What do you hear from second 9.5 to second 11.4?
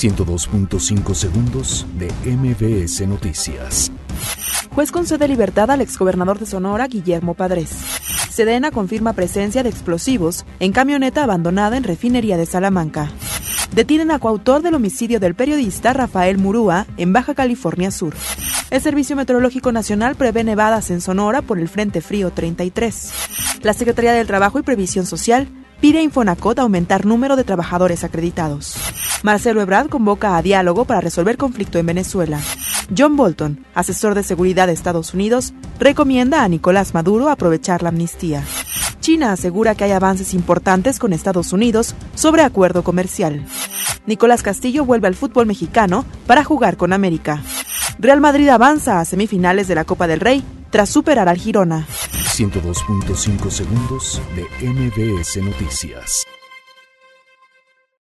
de explosivos en camioneta